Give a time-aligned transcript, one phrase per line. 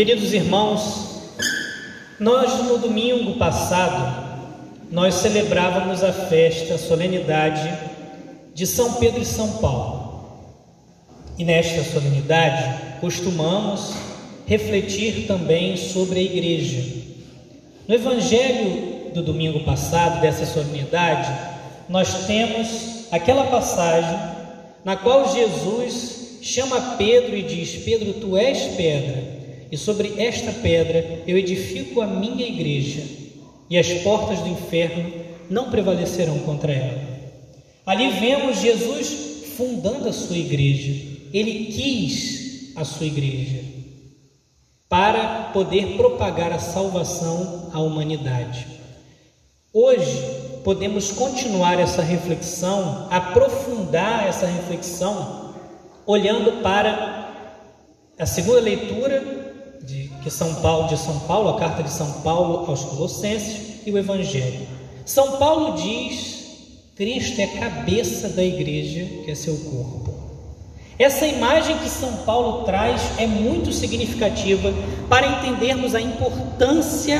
[0.00, 1.28] Queridos irmãos,
[2.18, 4.48] nós no domingo passado
[4.90, 7.70] nós celebrávamos a festa, a solenidade
[8.54, 10.24] de São Pedro e São Paulo.
[11.36, 13.92] E nesta solenidade costumamos
[14.46, 16.82] refletir também sobre a igreja.
[17.86, 21.30] No evangelho do domingo passado, dessa solenidade,
[21.90, 24.18] nós temos aquela passagem
[24.82, 29.39] na qual Jesus chama Pedro e diz: Pedro, tu és pedra
[29.70, 33.02] e sobre esta pedra eu edifico a minha igreja,
[33.68, 35.12] e as portas do inferno
[35.48, 37.00] não prevalecerão contra ela.
[37.86, 40.92] Ali vemos Jesus fundando a sua igreja.
[41.32, 43.60] Ele quis a sua igreja
[44.88, 48.66] para poder propagar a salvação à humanidade.
[49.72, 50.18] Hoje
[50.64, 55.54] podemos continuar essa reflexão, aprofundar essa reflexão,
[56.04, 57.32] olhando para
[58.18, 59.39] a segunda leitura
[59.82, 63.90] de que São Paulo, de São Paulo, a carta de São Paulo aos Colossenses e
[63.90, 64.66] o Evangelho.
[65.04, 66.40] São Paulo diz:
[66.96, 70.14] Cristo é a cabeça da igreja, que é seu corpo.
[70.98, 74.70] Essa imagem que São Paulo traz é muito significativa
[75.08, 77.18] para entendermos a importância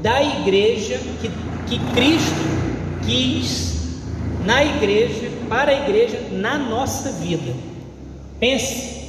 [0.00, 1.28] da igreja que,
[1.66, 2.58] que Cristo
[3.04, 3.78] quis
[4.46, 7.54] na igreja, para a igreja, na nossa vida.
[8.40, 9.07] Pense,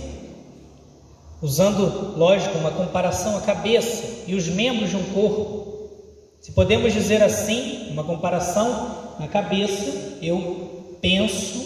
[1.41, 5.89] usando, lógico, uma comparação a cabeça e os membros de um corpo.
[6.41, 11.65] Se podemos dizer assim, uma comparação na cabeça, eu penso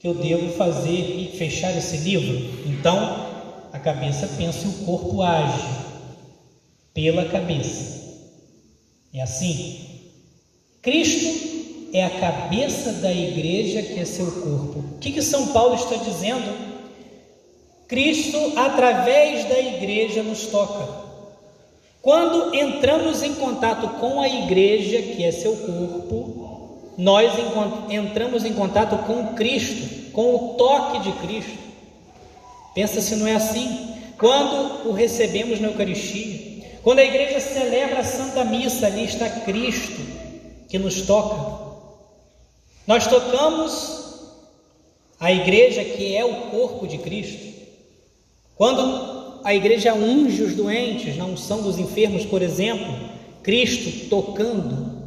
[0.00, 2.66] que eu devo fazer e fechar esse livro.
[2.66, 3.26] Então,
[3.72, 5.62] a cabeça pensa e o corpo age
[6.92, 8.02] pela cabeça.
[9.14, 9.78] É assim.
[10.80, 11.52] Cristo
[11.92, 14.78] é a cabeça da igreja que é seu corpo.
[14.78, 16.71] O que, que São Paulo está dizendo?
[17.92, 20.88] Cristo, através da igreja, nos toca.
[22.00, 27.34] Quando entramos em contato com a igreja, que é seu corpo, nós
[27.90, 31.58] entramos em contato com Cristo, com o toque de Cristo.
[32.74, 33.94] Pensa se não é assim.
[34.16, 40.00] Quando o recebemos na Eucaristia, quando a igreja celebra a Santa Missa, ali está Cristo
[40.66, 41.76] que nos toca.
[42.86, 44.30] Nós tocamos
[45.20, 47.52] a igreja que é o corpo de Cristo.
[48.62, 52.94] Quando a igreja unge os doentes na unção dos enfermos, por exemplo,
[53.42, 55.02] Cristo tocando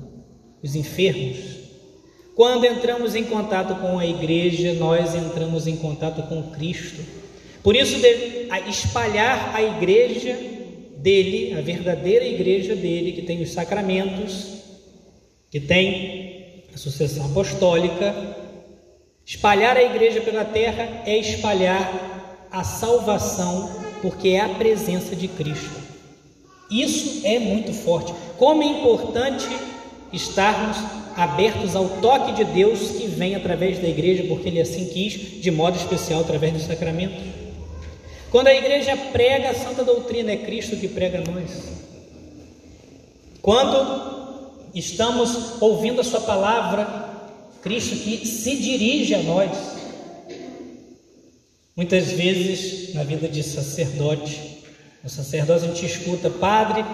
[0.61, 1.37] os enfermos.
[2.35, 7.01] Quando entramos em contato com a igreja, nós entramos em contato com Cristo.
[7.63, 7.95] Por isso,
[8.67, 10.37] espalhar a igreja
[10.97, 14.47] dele, a verdadeira igreja dele, que tem os sacramentos,
[15.49, 18.35] que tem a sucessão apostólica,
[19.25, 22.15] espalhar a igreja pela terra é espalhar
[22.55, 23.69] a salvação,
[24.01, 25.75] porque é a presença de Cristo.
[26.71, 28.13] Isso é muito forte.
[28.37, 29.45] Como é importante
[30.13, 30.77] estarmos
[31.17, 35.51] abertos ao toque de Deus que vem através da igreja, porque Ele assim quis, de
[35.51, 37.21] modo especial através do sacramento.
[38.31, 41.51] Quando a igreja prega a santa doutrina, é Cristo que prega a nós.
[43.41, 47.09] Quando estamos ouvindo a Sua palavra,
[47.61, 49.74] Cristo que se dirige a nós.
[51.75, 54.63] Muitas vezes na vida de sacerdote,
[55.03, 56.85] o sacerdote a gente escuta, padre,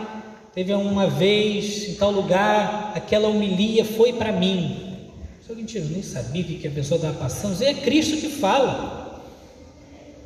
[0.56, 4.98] teve uma vez em tal lugar, aquela homilia foi para mim.
[5.46, 7.62] Só que a gente nem sabia o que a pessoa estava passando.
[7.62, 9.24] É Cristo que fala.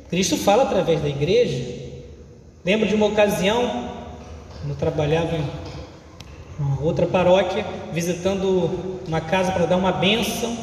[0.08, 1.62] Cristo fala através da igreja.
[2.64, 3.90] Lembro de uma ocasião,
[4.58, 5.44] quando eu trabalhava em
[6.58, 10.56] uma outra paróquia, visitando uma casa para dar uma bênção.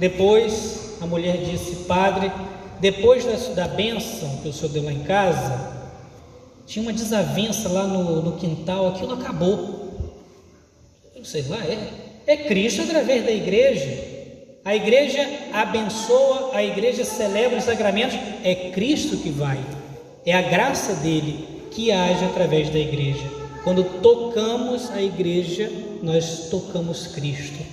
[0.00, 2.32] Depois a mulher disse, padre,
[2.80, 5.76] depois da, da bênção que o senhor deu lá em casa,
[6.66, 10.12] tinha uma desavença lá no, no quintal, aquilo acabou.
[11.14, 11.78] Eu sei lá, é,
[12.26, 14.16] é Cristo através da igreja.
[14.64, 19.60] A igreja abençoa, a igreja celebra os sacramentos, é Cristo que vai,
[20.24, 23.22] é a graça dele que age através da igreja.
[23.62, 25.70] Quando tocamos a igreja,
[26.02, 27.64] nós tocamos Cristo.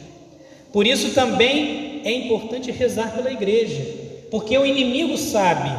[0.71, 4.02] Por isso também é importante rezar pela igreja.
[4.33, 5.69] Porque o inimigo sabe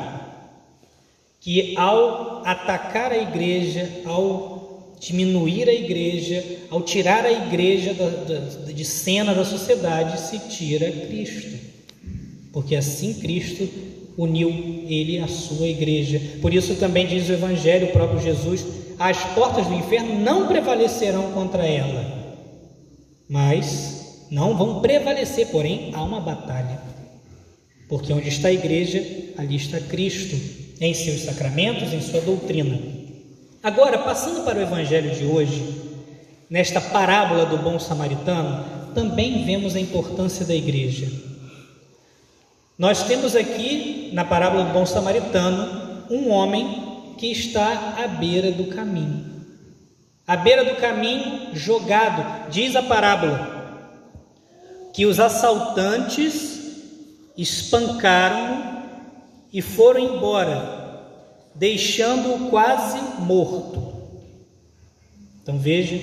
[1.40, 8.72] que ao atacar a igreja, ao diminuir a igreja, ao tirar a igreja da, da,
[8.72, 11.58] de cena da sociedade, se tira Cristo.
[12.52, 13.68] Porque assim Cristo
[14.16, 14.48] uniu
[14.86, 16.22] ele à sua igreja.
[16.40, 18.64] Por isso também diz o Evangelho, o próprio Jesus:
[19.00, 22.38] as portas do inferno não prevalecerão contra ela,
[23.28, 26.94] mas não vão prevalecer, porém há uma batalha.
[27.88, 29.04] Porque onde está a igreja,
[29.36, 30.36] ali está Cristo,
[30.80, 32.78] em seus sacramentos, em sua doutrina.
[33.62, 35.62] Agora, passando para o evangelho de hoje,
[36.50, 41.10] nesta parábola do bom samaritano, também vemos a importância da igreja.
[42.78, 48.66] Nós temos aqui, na parábola do bom samaritano, um homem que está à beira do
[48.66, 49.24] caminho.
[50.26, 53.80] À beira do caminho, jogado, diz a parábola,
[54.92, 56.63] que os assaltantes
[57.36, 58.82] espancaram
[59.52, 61.08] e foram embora,
[61.54, 63.94] deixando-o quase morto.
[65.42, 66.00] Então veja,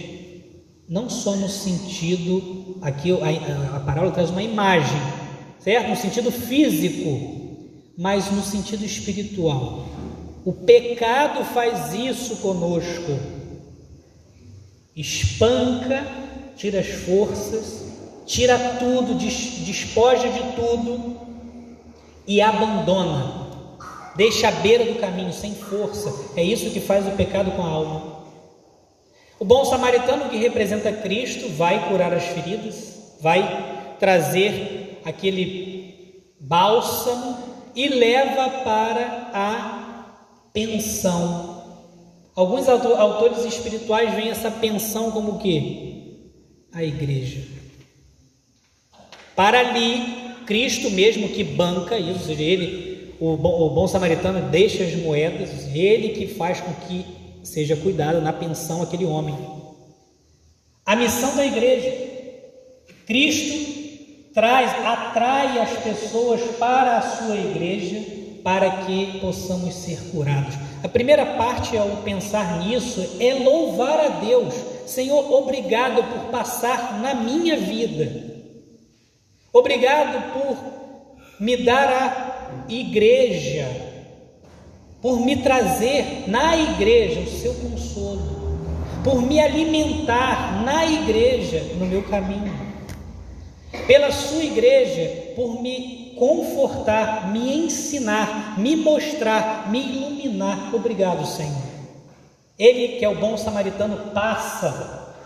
[0.88, 5.00] não só no sentido, aqui a, a, a parábola traz uma imagem,
[5.60, 5.90] certo?
[5.90, 7.42] No sentido físico,
[7.98, 9.86] mas no sentido espiritual.
[10.44, 13.20] O pecado faz isso conosco.
[14.96, 16.06] Espanca,
[16.56, 17.91] tira as forças,
[18.32, 21.20] tira tudo, despoja de tudo
[22.26, 23.42] e abandona.
[24.16, 26.32] Deixa à beira do caminho sem força.
[26.38, 28.22] É isso que faz o pecado com a alma.
[29.38, 37.38] O bom samaritano, que representa Cristo, vai curar as feridas, vai trazer aquele bálsamo
[37.76, 40.06] e leva para a
[40.54, 41.64] pensão.
[42.34, 46.30] Alguns autores espirituais veem essa pensão como o quê?
[46.72, 47.62] A igreja.
[49.42, 54.52] Para ali, Cristo mesmo que banca isso, ou seja, ele, o bom, o bom samaritano
[54.52, 57.04] deixa as moedas, ele que faz com que
[57.44, 59.36] seja cuidado na pensão aquele homem.
[60.86, 61.92] A missão da igreja.
[63.08, 68.00] Cristo traz, atrai as pessoas para a sua igreja
[68.44, 70.54] para que possamos ser curados.
[70.84, 74.54] A primeira parte ao pensar nisso é louvar a Deus.
[74.86, 78.31] Senhor, obrigado por passar na minha vida.
[79.54, 80.58] Obrigado por
[81.40, 83.92] me dar a igreja
[85.02, 88.22] por me trazer na igreja o seu consolo,
[89.04, 92.54] por me alimentar na igreja no meu caminho,
[93.88, 100.74] pela sua igreja, por me confortar, me ensinar, me mostrar, me iluminar.
[100.74, 101.72] Obrigado, Senhor.
[102.60, 105.18] Ele, que é o bom samaritano, passa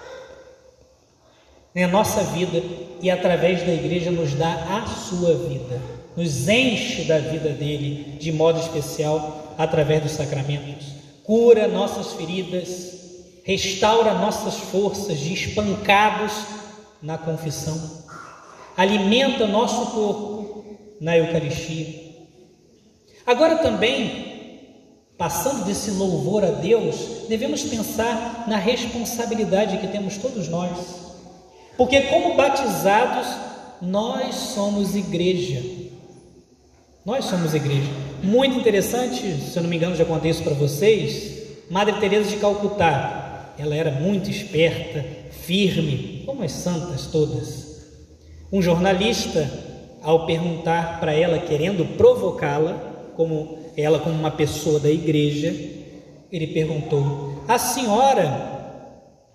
[1.75, 2.63] na nossa vida
[3.01, 5.81] e através da igreja nos dá a sua vida,
[6.15, 10.85] nos enche da vida dele de modo especial através dos sacramentos,
[11.23, 12.95] cura nossas feridas,
[13.43, 16.31] restaura nossas forças de espancados
[17.01, 17.79] na confissão,
[18.75, 20.65] alimenta nosso corpo
[20.99, 22.05] na Eucaristia.
[23.25, 31.04] Agora também, passando desse louvor a Deus, devemos pensar na responsabilidade que temos todos nós,
[31.77, 33.27] porque como batizados,
[33.81, 35.61] nós somos igreja.
[37.05, 37.89] Nós somos igreja.
[38.23, 41.43] Muito interessante, se eu não me engano, já contei isso para vocês.
[41.69, 47.85] Madre Teresa de Calcutá, ela era muito esperta, firme, como as santas todas.
[48.51, 49.49] Um jornalista,
[50.01, 52.73] ao perguntar para ela, querendo provocá-la,
[53.15, 55.53] como ela como uma pessoa da igreja,
[56.31, 58.55] ele perguntou: "A senhora,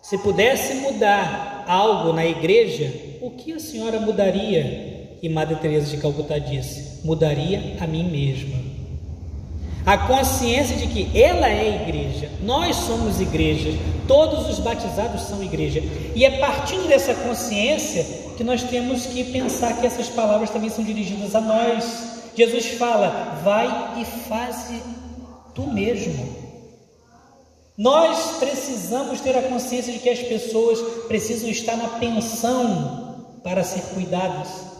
[0.00, 5.98] se pudesse mudar algo na igreja, o que a senhora mudaria?" E Madre Teresa de
[6.02, 8.70] Calcutá disse: "Mudaria a mim mesma."
[9.84, 13.70] A consciência de que ela é igreja, nós somos igreja,
[14.06, 15.82] todos os batizados são igreja.
[16.14, 18.04] E é partindo dessa consciência
[18.36, 22.20] que nós temos que pensar que essas palavras também são dirigidas a nós.
[22.36, 24.82] Jesus fala: vai e faze
[25.54, 26.39] tu mesmo.
[27.82, 33.80] Nós precisamos ter a consciência de que as pessoas precisam estar na pensão para ser
[33.94, 34.70] cuidadas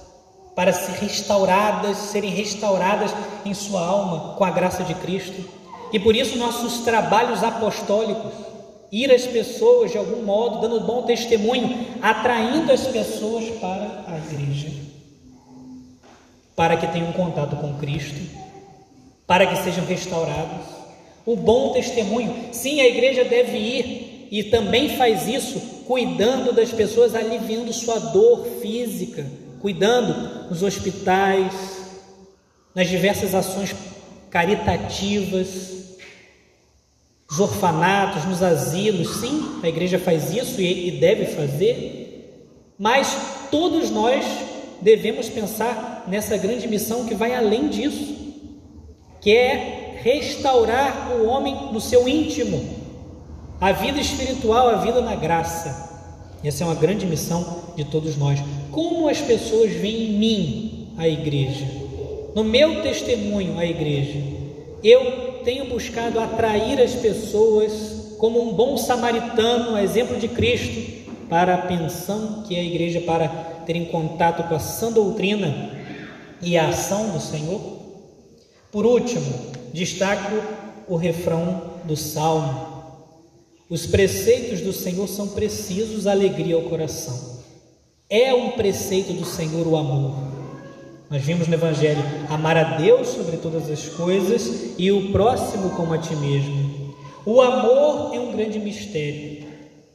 [0.61, 3.13] para ser restauradas, serem restauradas
[3.47, 5.43] em sua alma com a graça de Cristo.
[5.91, 8.31] E por isso nossos trabalhos apostólicos,
[8.93, 14.69] ir às pessoas de algum modo, dando bom testemunho, atraindo as pessoas para a igreja,
[16.55, 18.21] para que tenham contato com Cristo,
[19.27, 20.80] para que sejam restaurados.
[21.31, 27.15] O bom testemunho, sim, a igreja deve ir e também faz isso, cuidando das pessoas,
[27.15, 29.25] aliviando sua dor física,
[29.61, 31.55] cuidando nos hospitais,
[32.75, 33.73] nas diversas ações
[34.29, 35.99] caritativas,
[37.31, 39.21] nos orfanatos, nos asilos.
[39.21, 42.43] Sim, a igreja faz isso e deve fazer,
[42.77, 44.25] mas todos nós
[44.81, 48.17] devemos pensar nessa grande missão que vai além disso,
[49.21, 52.63] que é restaurar o homem no seu íntimo,
[53.61, 55.91] a vida espiritual, a vida na graça.
[56.43, 58.41] Essa é uma grande missão de todos nós.
[58.71, 61.67] Como as pessoas veem em mim a igreja,
[62.35, 64.19] no meu testemunho a igreja,
[64.83, 71.59] eu tenho buscado atrair as pessoas como um bom samaritano, exemplo de Cristo, para a
[71.59, 73.29] pensão que é a igreja para
[73.67, 75.71] ter em contato com a sã doutrina
[76.43, 77.61] e a ação do Senhor?
[78.73, 80.37] Por último, destaco
[80.89, 82.69] o refrão do salmo.
[83.69, 87.39] Os preceitos do Senhor são precisos, alegria ao coração.
[88.09, 90.17] É um preceito do Senhor o amor.
[91.09, 95.93] Nós vimos no Evangelho amar a Deus sobre todas as coisas e o próximo como
[95.93, 96.95] a ti mesmo.
[97.25, 99.47] O amor é um grande mistério.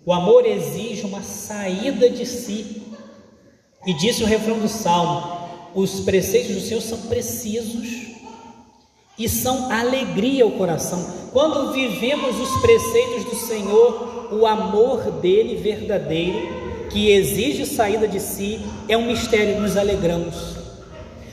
[0.05, 2.81] O amor exige uma saída de si.
[3.85, 8.14] E disse o refrão do salmo: os preceitos do Senhor são precisos
[9.17, 11.05] e são alegria ao coração.
[11.31, 18.59] Quando vivemos os preceitos do Senhor, o amor dele verdadeiro, que exige saída de si,
[18.87, 20.55] é um mistério, nos alegramos.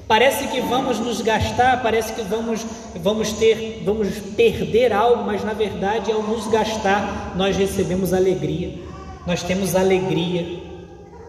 [0.07, 5.53] Parece que vamos nos gastar, parece que vamos, vamos ter, vamos perder algo, mas na
[5.53, 8.75] verdade, ao nos gastar, nós recebemos alegria.
[9.27, 10.61] Nós temos alegria.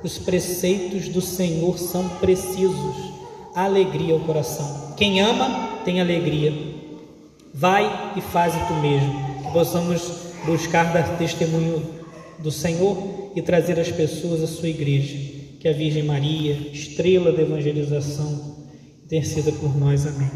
[0.04, 3.14] Os preceitos do Senhor são precisos.
[3.56, 4.94] Alegria ao coração.
[4.98, 6.54] Quem ama tem alegria.
[7.54, 9.44] Vai e faz tu mesmo.
[9.44, 11.84] Que possamos buscar dar testemunho
[12.40, 15.18] do Senhor e trazer as pessoas à sua igreja.
[15.60, 18.58] Que a Virgem Maria, estrela da evangelização,
[19.06, 20.06] interceda por nós.
[20.06, 20.32] Amém.